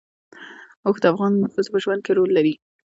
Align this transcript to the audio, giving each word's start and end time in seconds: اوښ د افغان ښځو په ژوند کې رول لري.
اوښ 0.85 0.97
د 1.01 1.05
افغان 1.11 1.33
ښځو 1.53 1.69
په 1.73 1.79
ژوند 1.83 2.01
کې 2.05 2.11
رول 2.17 2.31
لري. 2.37 2.53